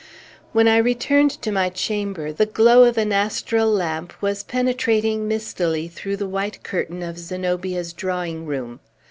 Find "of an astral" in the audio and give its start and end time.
2.85-3.69